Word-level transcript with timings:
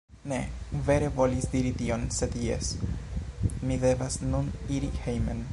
Ne, 0.31 0.37
vere 0.87 1.09
volis 1.19 1.45
diri 1.51 1.73
tion 1.83 2.07
sed 2.17 2.39
jes, 2.47 2.73
mi 3.69 3.81
devas 3.87 4.21
nun 4.33 4.53
iri 4.79 4.95
hejmen 5.07 5.49